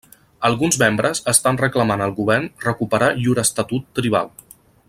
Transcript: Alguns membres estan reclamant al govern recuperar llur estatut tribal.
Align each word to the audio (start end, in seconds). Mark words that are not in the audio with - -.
Alguns 0.47 0.77
membres 0.83 1.21
estan 1.33 1.61
reclamant 1.63 2.05
al 2.05 2.15
govern 2.23 2.49
recuperar 2.67 3.13
llur 3.23 3.39
estatut 3.47 3.91
tribal. 4.01 4.37